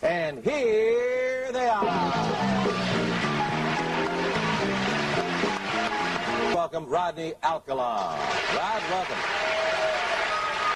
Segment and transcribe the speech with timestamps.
[0.00, 1.84] And here they are.
[6.54, 8.16] Welcome, Rodney Alcala.
[8.54, 9.75] Rod, welcome.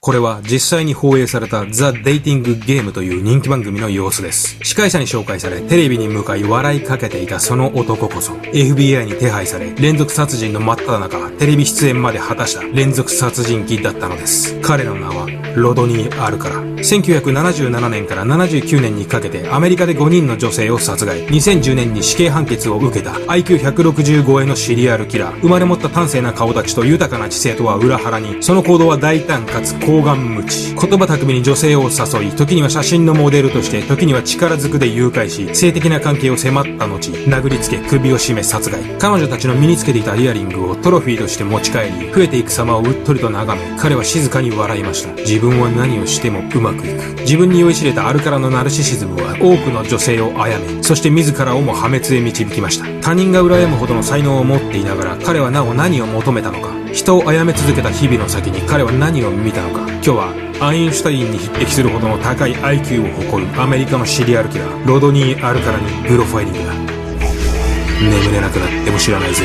[0.03, 4.59] これは実際に放映されたザ・デイティング・ゲームという人気番組の様子です。
[4.63, 14.59] 司会者に紹介されテレビに向かい笑いかけていたその男こそ FBI に手配され連続殺人の真っ只中テレビ出演まで果たした連続殺人鬼だったのです。
[14.63, 16.63] 彼の名はロドニー・アルカラ。
[16.81, 21.27] 1977年から79年にかけてアメリカで5人の女性を殺害。
[21.27, 25.41] 2010年に死刑判決を受けた IQ160 超えのシリアルキラー。
[25.41, 30.73] 生まれ持った端正な顔立ちと豊かな知性とは裏腹に、その行動は大胆かつ高顔無知。
[30.73, 38.81] 言葉巧みに女性を誘い、時には写真のモデルとして、時には力ずくで誘拐し、性的な関係を迫った後、殴りつけ首を絞め殺害。
[39.01, 45.13] 彼女たちの身につけていたイヤリングをトロフィーとして持ち帰り、増えていく様をうっとりと眺め、彼は静かに笑いました。
[45.23, 47.21] 自分は何をしてもうまくいく。
[47.23, 52.87] 自分に酔いしれたアルカラのナルシシズムは多くの女性を殺め、そして自らをも破滅へ導きました。
[53.03, 56.71] 他人が羨むほどの才能を持っていながら、彼はなお何を求めたのか。
[56.93, 59.80] 人を殺め続けた日々の先に彼は何を見たのか。
[59.89, 66.75] 今日はアインシュタインに匹敵するほどの高い IQ を誇るアメリカのシリアルキラー、ロドニー・アルカラにプロファイリングだ。
[68.01, 69.45] 眠れなくなっても知らないぜ。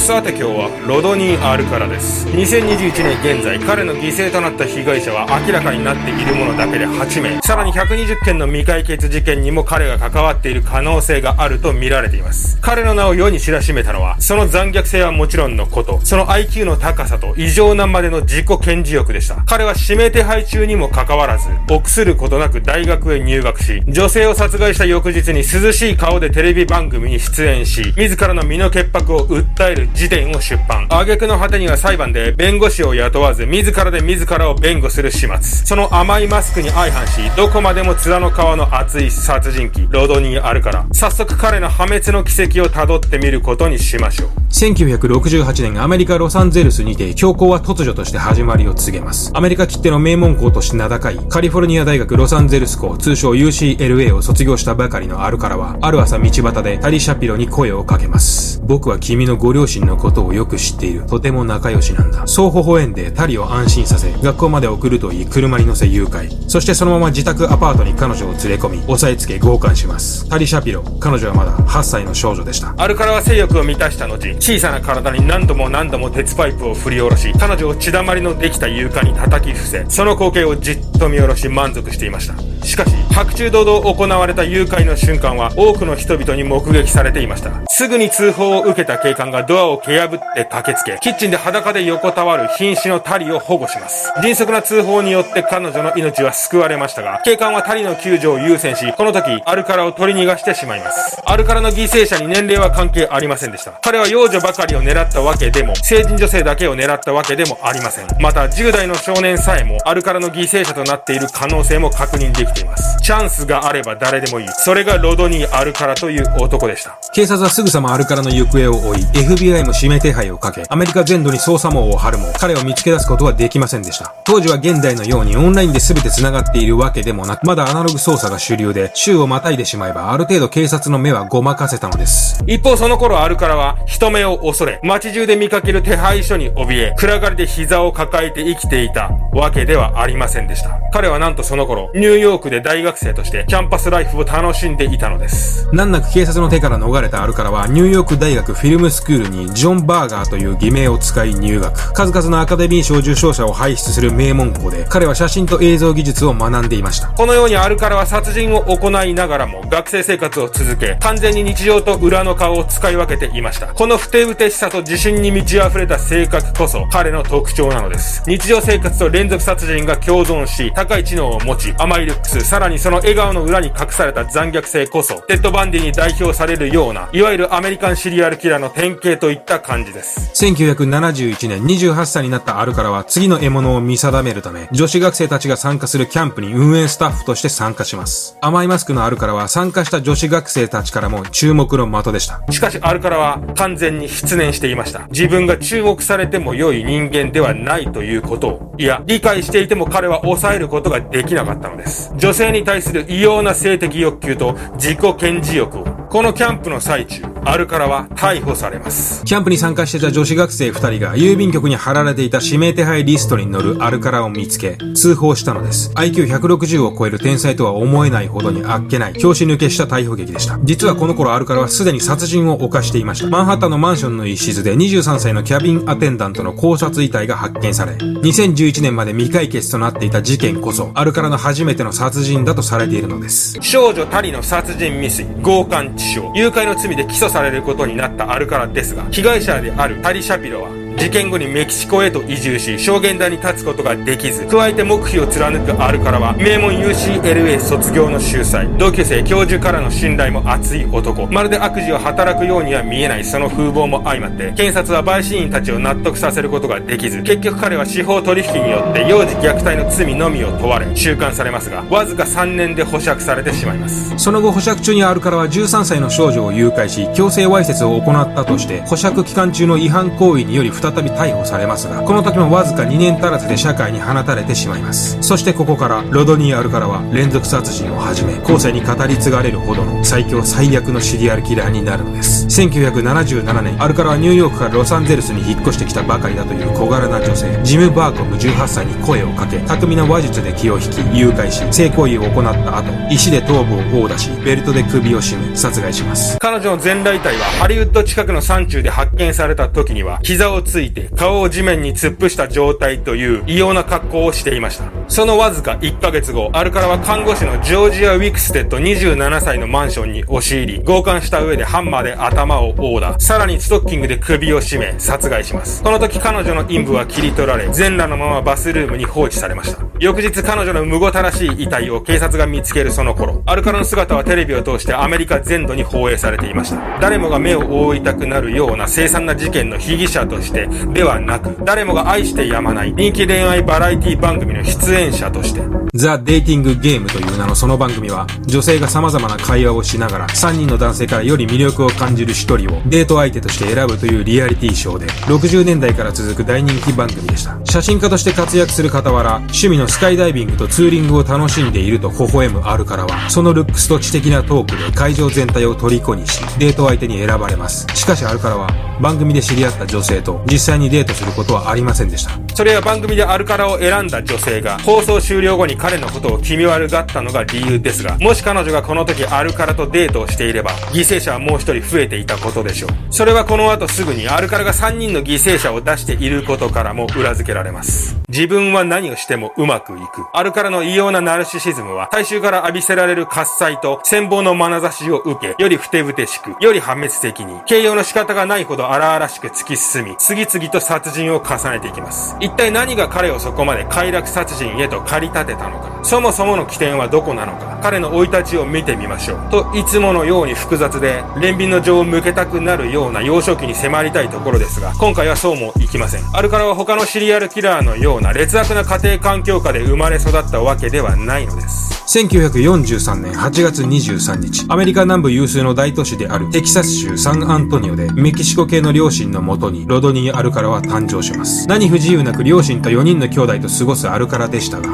[0.00, 2.26] さて今日はロドニー・アルカラです。
[2.28, 7.40] 2021年現在彼の犠牲となった被害者は明らかになっているものだけで8名。
[7.42, 12.58] さらに120件の未解決事件にも彼が関わっている可能性があると見られています。
[12.60, 16.00] 彼の名を世に知らしめたのはその残虐性はもちろんのこと。
[16.02, 19.44] その IQ の高さと異常なまでの自己顕示欲でした。
[19.46, 30.86] 彼は指名手配中にもかかわらず臆することなく大学へ入学し女性を殺害した翌日に涼しい顔でテレビ番組に出演し自らの身の潔白を訴える辞典を出版。
[30.88, 35.38] 挙句の果てには裁判で弁護士を雇わず自らで自らを弁護する始末。
[35.42, 40.86] その甘いマスクに相反し、どこまでも面の皮の厚い殺人鬼、ロドニー・アルカラ。
[40.92, 44.30] 早速彼の破滅の軌跡を辿ってみることにしましょう。
[44.50, 49.30] 1968年アメリカ・ロサンゼルスにて強行は突如として始まりを告げます。
[49.34, 58.60] アメリカきっての名門校として名高いカリフォルニア大学ロサンゼルス校通称 UCLA を卒業したばかりのアルカラはある朝道端でタリ・シャピロに声をかけます。
[58.64, 61.06] 僕は君のご両親のことをよく知っている。
[61.06, 62.26] とても仲良しなんだ。
[62.26, 66.30] そう微笑んでタリを安心させ、学校まで送ると言い車に乗せ誘拐。
[66.48, 70.28] そしてそのまま自宅アパートに彼女を連れ込み、押さえつけ強姦します。
[70.28, 72.74] タリ・シャピロ、彼女はまだ8歳の少女でした。
[72.76, 82.34] アルカラは性欲を満たした後、小さな体に何度も何度も鉄パイプを振り下ろし、彼女を血だまりのできた床に叩き伏せ、その光景をじっと見下ろし満足していました。
[82.64, 87.50] しかし、白昼堂々行われた誘拐の瞬間は多くの人々に目撃されていました。
[87.68, 94.12] すぐに通報を受けた警官がドアを蹴破って駆けつけ、キッチンで裸で横たわる瀕死のタリを保護します。
[94.22, 101.20] 迅速な通報によって彼女の命は救われましたが、警官はタリの救助を優先し、この時、アルカラを取り逃がしてしまいます。
[101.24, 103.72] アルカラの犠牲者に年齢は関係ありませんでした。
[103.82, 108.06] 彼は幼女ばかりを狙ったわけでも、成人女性だけを狙ったわけでもありません。
[108.20, 112.98] また、10代の少年さえも、アルカラの犠牲者となっている可能性も確認できています。
[113.02, 114.48] チャンスがあれば誰でもいい。
[114.48, 116.98] それがロドニー・アルカラという男でした。
[117.12, 124.14] 警察はすぐさまアルカラの行方を追い、FBI も指名手配をかけ、アメリカ全土に捜査網を張るも、彼を見つけ出すことはできませんでした。
[124.24, 132.42] 当時は現代のようにオンラインで全て繋がっているわけでもなく、まだアナログ捜査が主流で、州をまたいでしまえば、ある程度警察の目はごまかせたのです。
[132.46, 140.78] 一方その頃アルカラは、人目を恐れ、街中で見かける手配書に怯え、暗がりで膝を抱えて生きていたわけではありませんでした。
[140.92, 145.68] 彼はなんとその頃、ニューヨークで大学生として、キャンパスライフを楽しんでいたのです。
[145.72, 151.92] 難なく警察の手から逃れたアルカラは、ニューヨーク大学フィルムスクールにジョン・バーガーという偽名を使い入学。
[151.92, 157.08] 数々のアカデミー賞受賞者を輩出する名門校で、彼は写真と映像技術を学んでいました。
[157.08, 163.68] このようにアルカラは殺人を行いながらも、学生生活を続け、完全に日常と裏の顔を使い分けていました。
[163.68, 168.22] このふてぶてしさと自信に満ち溢れた性格こそ、彼の特徴なのです。
[168.26, 180.30] 日常生活と連続殺人が共存し、高い知能を持ち、甘いルックス、さらにその笑顔の裏に隠された残虐性こそ、テッド・バンディに代表されるような、いわゆるアメリカンシリアルキラーの典型といった感じです。
[180.34, 188.36] 1971年28歳になったアルカラは次の獲物を見定めるため、女子学生たちが参加するキャンプに運営スタッフとして参加します。
[188.40, 192.40] 甘いマスクのアルカラは参加した女子学生たちからも注目の的でした。
[192.50, 195.06] しかしアルカラは完全に失念していました。
[195.10, 202.12] 自分が注目されても良い人間ではないということを、いや、理解していても彼は抑えることができなかったのです。
[202.20, 209.24] 女性に対する異様な性的欲求と自己顕示欲をこのキャンプの最中、アルカラは逮捕されます。
[209.24, 215.92] キャンプに参加していた女子学生2人が郵便局に貼られていた指名手配リストに載るアルカラを見つけ、通報したのです。
[215.94, 220.58] IQ160 を超える天才とは思えないほどにあっけない、拍子抜けした逮捕劇でした。
[220.64, 223.28] 実はこの頃アルカラはすでに殺人を犯していました。
[223.28, 233.56] マンハッタンのマンションの一室で23歳のキャビンアテンダントの考察遺体が発見され、2011年まで未解決となっていた事件こそ、アルカラの初めての殺人だとされているのです。
[233.60, 253.24] 少女タリの殺人未遂、強姦致傷、誘拐の罪で起訴されることになったアルカラですが、被害者であるタリ・シャピロは、事件後にメキシコへと移住し、証言台に立つことができず、加えて黙秘を貫くアルカラは、名門 UCLA 卒業の秀才、同級生教授からの信頼も厚い男、まるで悪事を働くようには見えない。
[253.24, 264.12] その風貌も相まって、検察は陪審員たちを納得させることができず、結局彼は司法取引によって幼児虐待の罪のみを問われ、収監されますが、わずか3年で保釈されてしまいます。
[264.18, 275.16] その後保釈中にアルカラは13歳の少女を誘拐し、強制わいせつを行ったとして、保釈期間中の違反行為により再再び逮捕されますが、この時もわずか2年足らずで社会に放たれてしまいます。
[275.22, 282.46] そしてここから、ロドニー・アルカラは連続殺人を始め、後世に語り継がれるほどの最強最悪のシリアルキラーになるのです。
[282.46, 296.38] 1977年、アルカラはニューヨークからロサンゼルスに引っ越してきたばかりだという小柄な女性、ジム・バーコム18歳に声をかけ、巧みな話術で気を引き、誘拐し、性行為を行った後、石で頭部を殴打し、ベルトで首を絞め、殺害します。
[296.38, 304.90] 彼女の全裸遺体はハリウッド近くの山中で発見された時には、膝をついついて顔を地面に突っ伏した状態という異様な格好をしていました。
[305.08, 315.82] そのわずか1ヶ月後、アルカラは看護師のジョージア・ウィクステッド27歳のマンションに押し入り、強姦した上でハンマーで頭を殴打、さらにストッキングで首を絞め、殺害します。
[315.82, 319.89] この時彼女の陰部は切り取られ、全裸のままバスルームに放置されました。
[320.00, 326.98] 翌日彼女のむごたらしい遺体を警察が見つけるその頃、アルカラの姿はテレビを通してアメリカ全土に放映されていました。
[327.00, 335.60] 誰もが目を覆いたくなるような凄惨な事件の被疑者としてではなく、誰もが愛してやまない人気恋愛バラエティ番組の出演者として。
[335.94, 347.58] ザ・デイティング・ゲームという名のその番組は、女性が様々な会話をしながら、3人の男性からより魅力を感じる1人をデート相手として選ぶというリアリティショーで、60年代から続く大人気番組でした。
[347.64, 357.88] 写真家として活躍する傍ら、趣味のスカイダイビングとツーリングを楽しんでいると微笑むあるからは、そのルックスと知的なトークで会場全体を虜にし、デート相手に選ばれます。
[357.94, 358.68] しかしあるからは、
[359.00, 362.32] 番組で知り合った女性と実際にデートすることはありませんでした。
[362.54, 372.90] それは番組でアルカラを選んだ女性が、放送終了後に彼のことを気味悪がったのが理由ですが、もし彼女がこの時アルカラとデートをしていれば、犠牲者はもう一人増えていたことでしょう。
[373.10, 378.20] それはこの後すぐにアルカラが3人の犠牲者を出していることからも裏付けられます。
[378.28, 380.26] 自分は何をしてもうまくいく。
[380.34, 392.36] アルカラの異様なナルシシズムは、大衆から浴びせられる喝采と戦望の眼差しを受け、よりふてぶてしく、より破滅的に、形容の仕方がないほど荒々しく突き進み、次々と殺人を重ねていきます。
[392.38, 395.99] 一体何が彼をそこまで快楽殺人へと駆り立てたのか。
[396.02, 397.78] そもそもの起点はどこなのか。
[397.82, 399.50] 彼の生い立ちを見てみましょう。
[399.50, 406.22] と、いつものように複雑で、憐憫の情を向けたくなるような幼少期に迫りたいところですが、今回はそうもいきません。
[406.32, 411.90] アルカラは他のシリアルキラーのような劣悪な家庭環境下で生まれ育ったわけではないのです。
[412.10, 421.68] 1943年8月23日、アメリカ南部有数の大都市であるテキサス州サンアントニオでメキシコ系の両親のもとにロドニー・アルカラは誕生します。
[421.68, 424.88] 何不自由なく両親と4人の兄弟と過ごすアルカラでしたが、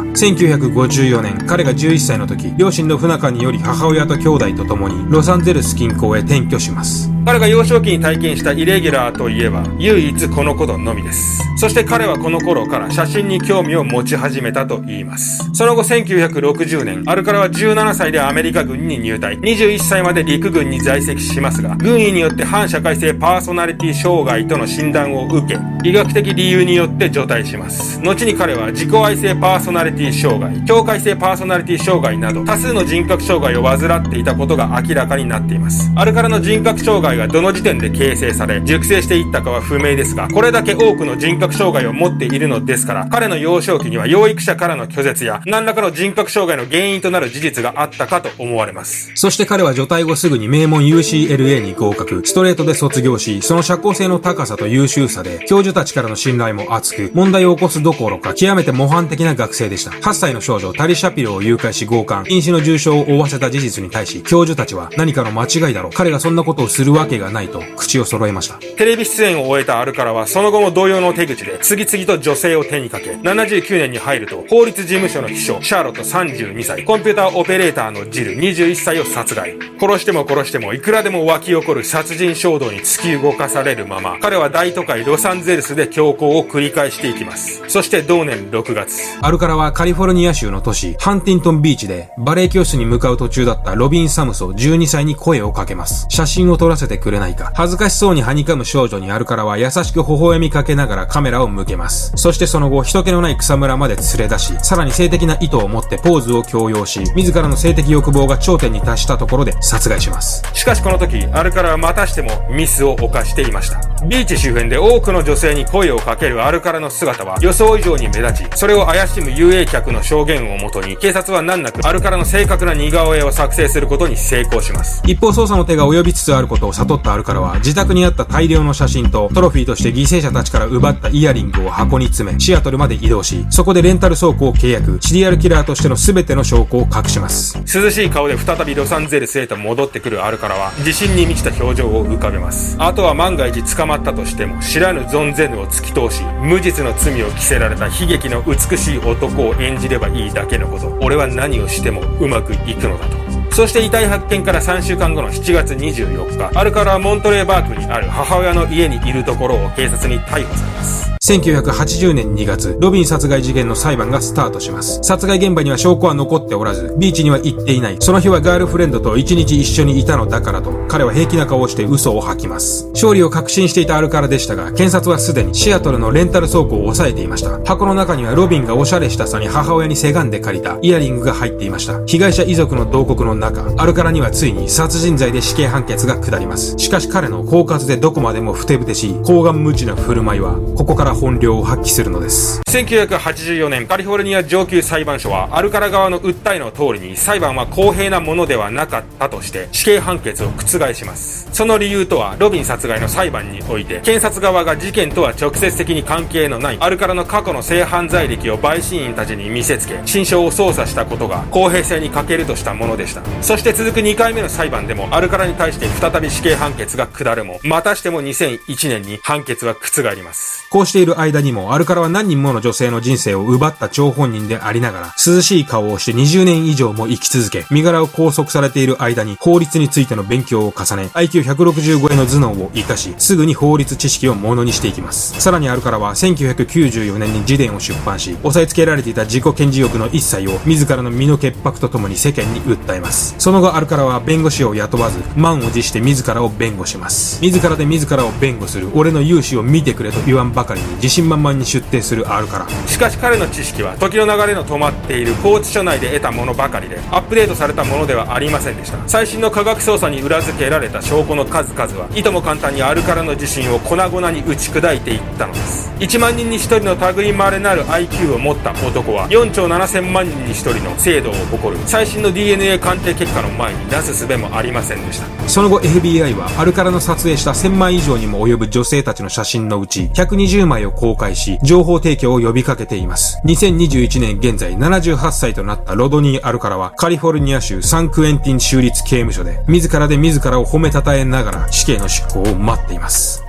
[0.96, 7.15] 1914年、彼が11歳の時、両親の不仲により母親と兄弟と共にロサンゼルス近郊へ転居します。
[7.26, 11.42] 彼が幼少期に体験したイレギュラーといえば、唯一このことのみです。
[11.58, 15.42] そして彼はこの頃から写真に興味を持ち始めたと言います。
[15.52, 28.00] その後1960年、アルカラは17歳でアメリカ軍に入隊、21歳まで陸軍に在籍しますが、軍医によって反社会性パーソナリティ障害との診断を受け、医学的理由によって除隊します。
[28.02, 35.90] 後に彼は自己愛性パーソナリティ障害、境界性パーソナリティ障害など多数の人格障害を患っていたことが明らかになっています。
[35.96, 49.10] アルカラの人格障害がどの時点で形成され、熟成していったかは不明ですが、これだけ多くの人格障害を持っているのですから、彼の幼少期には養育者からの拒絶や、何らかの人格障害の原因となる事実があったかと思われます。
[49.14, 59.90] そして彼は除隊後すぐに名門 UCLA に合格、ストレートで卒業し、その社交性の高さと優秀さで、教授たちからの信頼も厚く、問題を起こすどころか、極めて模範的な学生でした。
[59.90, 65.92] 8歳の少女、タリシャピロを誘拐し強姦、瀕死の重傷を負わせた事実に対し、教授たちは何かの間違いだろう。
[65.92, 68.56] 彼がそんなことをするわわけがないと口を揃えました。
[68.76, 79.56] テレビ出演を終えたアルカラはその後も同様の手口で次々と女性を手にかけ、79年に入ると法律事務所の秘書、シャーロット32歳、コンピューターオペレーターのジル21歳を殺害。
[79.78, 87.62] 殺しても殺してもいくらでも湧き起こる殺人衝動に突き動かされるまま、彼は大都会ロサンゼルスで強行を繰り返していきます。
[87.68, 89.00] そして同年6月。
[89.22, 96.06] アルカラはカリフォルニア州の都市、ハンティントンビーチでバレエ教室に向かう途中だったロビン・サムソ12歳に声をかけます。
[96.08, 97.52] 写真を撮らせてくれないか。
[97.54, 102.12] 恥ずかしそうにはにかむ少女にアルカラは優しく微笑みかけながらカメラを向けます。
[102.16, 110.42] そしてその後、人気のない草むらまで連れ出し、さらに性的な意図を持ってポーズを強要し、自らの性的欲望が頂点に達したところで殺害します。
[110.52, 113.80] しかしこの時、アルカラはまたしてもミスを犯していました。
[114.06, 125.02] ビーチ周辺で多くの女性に声をかけるアルカラの姿は予想以上に目立ち、それを怪しむ遊泳客の証言をもとに、警察は難なくアルカラの正確な似顔絵を作成することに成功します。
[125.06, 137.58] 一方捜査の手が及びつつあることを悟ったアルカラは、自宅にあった大量の写真とトロフィーとして犠牲者たちから奪ったイヤリングを箱に詰め、シアトルまで移動し、そこでレンタル倉庫を契約、シリアルキラーとしての全ての証拠を隠します。
[137.72, 142.76] 涼しい顔で再びロサンゼルスへと戻ってくるアルカラは、自信に満ちた表情を浮かべます。
[142.78, 150.96] あとは万が一捕まったとしても、知らぬ存ぜぬを突き通し、無実の罪を着せられた悲劇の美しい男を演じればいいだけのこと。
[151.00, 153.45] 俺は何をしてもうまくいくのだと。
[153.50, 161.06] そして遺体発見から3週間後の7月24日、アルカラはモントレーバークにある母親の家にいるところを警察に逮捕されます。
[161.26, 165.00] 1980年2月、ロビン殺害事件の裁判がスタートします。
[165.02, 167.96] 殺害現場には証拠は残っておらず、ビーチには行っていない。
[167.98, 172.88] その日はガールフレンドと一日一緒にいたのだからと、彼は平気な顔をして嘘を吐きます。
[172.92, 177.58] 勝利を確信していたアルカラでしたが、検察はすでにシアトルのレンタル倉庫を押さえていました。
[177.64, 182.04] 箱の中にはロビンがおしゃれしたさに母親にせがんで借りたイヤリングが入っていました。
[182.06, 186.76] 被害者遺族の同国の中、アルカラにはついに殺人罪で死刑判決が下ります。
[186.78, 192.60] しかし彼の狡猾でどこまでもふてぶてしい、高顔無知な振る舞いは、ここから本領を発揮するのです。
[192.76, 201.48] 1984年カリフォルニア上級裁判所はアルカラ側の訴えの通りに裁判は公平なものではなかったとして死刑判決を覆します。
[201.52, 213.22] その理由とはロビン殺害の裁判において検察側が事件とは直接的に関係のないアルカラの過去の性犯罪歴を陪審員たちに見せつけ心証を操作したことが公平性に欠けるとしたものでした。
[213.42, 235.40] そして続く2回目の裁判でもアルカラに対して再び死刑判決が下るもまたしても2001年に判決は覆りますこうしている間にもアルカラは何人もの女性の人生を奪った張本人でありながら、涼しい顔をして20年以上も生き続け、身柄を拘束されている間に法律についての勉強を重ね、IQ165 への頭脳を活かし、すぐに法律知識をものにしていきます。
[235.40, 243.15] さらにアルカラは1994年に自伝を出版し、押さえつけられていた自己顕示欲の一切を自らの身の潔白とともに世間に訴えます。
[243.38, 247.40] その後アルカラは弁護士を雇わず、満を持して自らを弁護します。
[247.40, 248.90] 自らで自らを弁護する。
[248.94, 258.98] 俺の勇姿を見てくれと言わんばかりに自信満々に出廷するるあるからしかし彼の知識は時の流れの止まっている拘置所内で得たものばかりでアップデートされたものではありませんでした。
[259.06, 265.92] 最新の科学捜査に裏付けられた証拠の数々はいとも簡単にアルカラの自信を粉々に打ち砕いていったのです。
[265.98, 271.82] 1万人に1人の類まれなる IQ を持った男は4兆7000万人に1人の精度を誇る。
[271.86, 283.40] 最新の DNA 鑑定結果の前になすすべもありませんでしたその後 FBI はアルカラの撮影した1000枚以上にも及ぶ女性たちの写真のうち120枚を公開し情報提供を呼びかけています。
[283.44, 293.42] 2021年現在78歳となったロドニー・アルカラはカリフォルニア州サンクエンティン州立刑務所で自らで自らを褒めたたえながら死刑の執行を待っています。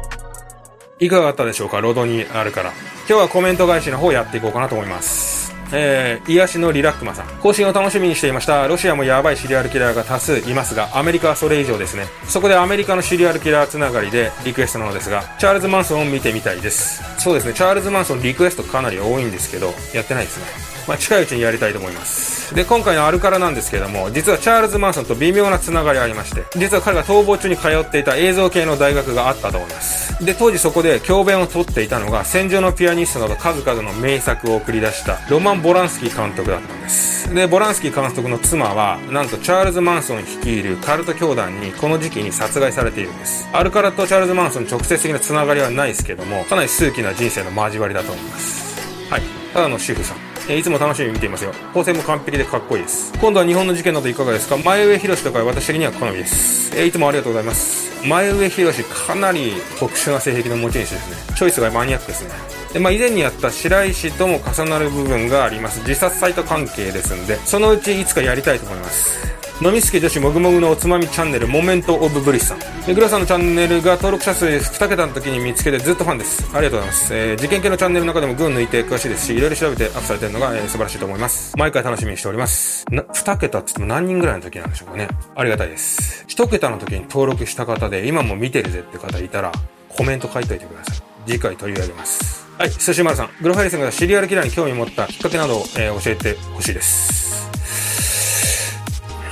[1.00, 2.72] いかがだったでしょうかロドニー・アルカラ。
[3.08, 5.37] 今日はコメント返しの方やっていこうかなと思います。
[5.72, 7.28] えー、癒しのリラックマさん。
[7.42, 8.68] 更新を楽しみにしていました。
[8.68, 12.06] ロシアもやばいシリアルキラーが多数いますが、アメリカはそれ以上ですね。
[12.28, 17.04] そこでアメリカのシリアルキラーつながりでリクエストなのですが、チャールズ・マンソンを見てみたいです。
[17.20, 20.77] そうですね、チャールズ・マンソンリクエストかなり多いんですけど、やってないですね。
[20.88, 22.56] まあ、近いうちにやりたいと思います。
[22.56, 30.24] で、今回のアルカラなんですけども、実はチャールズ・マンソンと微妙なつながりありまして、実は彼が逃亡中に通っていた映像系の大学があったと思います。
[30.24, 37.34] で、当時そこで教鞭を取っていたのが、戦場のピアニストなど数々の名作を送り出したロマン・ボランスキー監督だったんです。
[37.34, 43.46] で、ボランスキー監督の妻は、なんとチャールズ・マンソン率いるカルト教団にこの時期に殺害されているんです。
[43.52, 49.12] アルカラとチャールズ・マンソン直接的なつながりはないですけども、かなり数奇な人生の交わりだと思います。
[49.12, 49.22] はい。
[49.54, 50.27] ただの主婦さん。
[50.50, 51.52] えいつも楽しみに見ていますよ。
[51.74, 53.12] 構成も完璧でかっこいいです。
[53.20, 54.58] 今度は日本の事件などいかがですか？
[54.58, 56.74] 前上博とか私的には好みです。
[56.78, 57.88] えいつもありがとうございます。
[58.08, 61.36] 前上博かなり特殊な性癖の持ち主ですね。
[61.36, 62.32] チョイスがマニアックですね。
[62.72, 65.80] で、まあ、以前にやった白石とも重なる部分があります。
[65.80, 69.37] 自殺サイト関係ですんで、そのうちいつかやりたいと思います。
[69.60, 72.60] 飲みすけ女子もぐもぐのおつまみチャンネルモメントオブブリスさん。
[72.86, 76.46] でグラさんのチャンネルが登録者数2桁の時に見つけてずっとファンです。
[76.56, 81.58] ありがとうございます、えー、事件系のチャンネルの中でも群抜いて詳しいですしいろいろ調べてアップされてるのが、えー、素晴らしいと思います。
[81.58, 82.86] 毎回楽しみにしております。
[82.92, 85.08] な2桁って言っても何人ぐらいの時なんでしょうかね。
[85.36, 86.24] ありがたいです。
[86.28, 89.52] 1桁の時に登録した方で今も見てるぜって方いたら
[89.90, 90.98] コメント書いといてください。
[91.26, 92.46] 次回取り上げます。
[92.60, 93.30] はい寿司丸さん。
[93.42, 97.27] グロファイルさんがシリアルキラーに興味を持ったきっかけなどを、えー、教えてほしいです。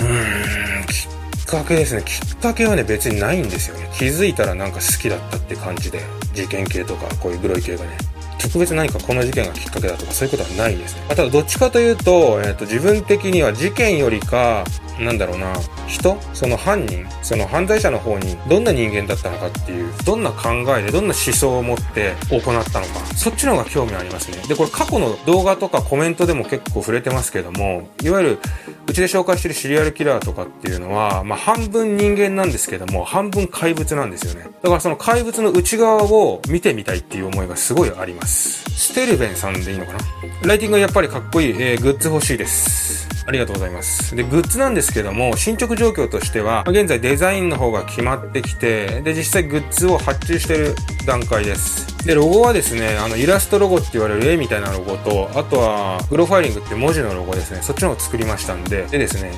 [0.01, 0.85] うん。
[0.87, 2.03] きっかけですね。
[2.03, 3.89] きっかけはね別にないんですよね。
[3.97, 6.01] 気づいたらなんか好きだったって感じで。
[6.35, 7.97] 事件系とかこういうグロい系がね。
[8.37, 11.05] 特別何かこの事件がきっかけだとかそういうことはないですね。
[11.07, 14.65] ただどっちかというと、えっ、ー、と自分的には事件よりか、
[14.99, 15.53] なんだろうな、
[15.87, 16.17] 人？
[16.33, 17.05] その犯人？
[17.23, 24.37] その犯罪者の方にどんな人間だったのかっていう、どんな考えでどんな思想を持って行ったのか、そっちの方が興味ありますね。
[24.47, 28.39] で、これ過去の動画とかコメントでも結構触れてますけども、いわゆる
[28.87, 34.47] うちで紹介してるシリアルキラーとかっていうのは、まあ半分人間なんですけども、半分怪物なんですよね。
[34.61, 38.69] だからその怪物の内側を見てみたいっていう思いがすごいあります。
[38.69, 39.99] ステルベンさんでいいのかな？
[40.43, 43.04] ライティングはやっぱりかっこいい、えー、グッズ欲しいです。
[43.27, 44.15] ありがとうございます。
[44.15, 52.05] で、グッズなんですけども、進捗状況としては、現在デザインの方が決まってきて、で、実際グッズを発注してる段階です。
[52.05, 59.31] で、ロゴはですね、あの、イラストロゴって言われる絵みたいなロゴと、あとは、プロファイリングって文字のロゴですね、そっちの方を作りましたんで、でですね、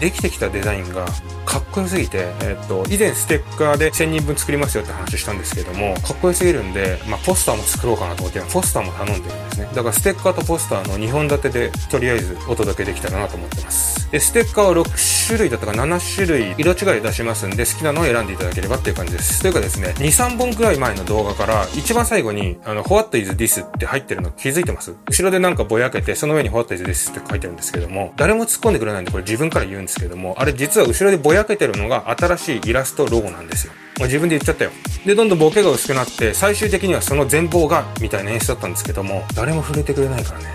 [0.00, 1.06] できてきたデザインが
[1.44, 9.68] かっこよすぎて、えっと、以前ステッカーで1000人分作りますよって話したんですけども、かっこよすぎるんで、まあ、ポスターも作ろうかなと思って、ポスターも頼んでるんですね。
[9.74, 14.10] だからステッカーとポスターの2本立てで、とりあえずお届けできたらなと思ってます。
[14.10, 19.42] で、ステッカーは6種類だったか7種類、色違い出しますんで、好きなのを選んでいただければっていう感じです。
[19.42, 23.64] というかですね、2、3本くらい前の動画から、一番最後に、あの、What is this?
[23.64, 24.94] って入ってるの気づいてます？
[25.08, 27.10] 後ろでなんかぼやけて、その上に What is this?
[27.10, 33.72] って書いてるんですけども、誰も突っ込んでくれないんで、これ自分から言うんですけども、あれ実は後ろでぼやけてるのが新しいイラストロゴなんですよ。
[34.00, 34.70] 自分で言っちゃったよ。
[35.06, 40.46] で、どんどんボケが薄くなって、最終的にはその全貌が、みたいな演出だったんですけども、誰も触れてくれないからね。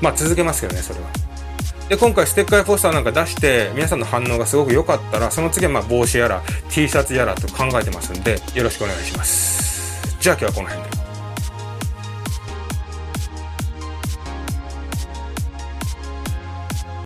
[0.00, 1.06] まあ続けますけどね、それは。
[1.88, 10.18] で、今回ステッカーやポスターなんか出して、皆さんの反応がすごく良かったら、その次はまあ帽子やら、T シャツやらと考えてますんで、よろしくお願いします。
[10.20, 10.87] じゃあ今日はこの辺で。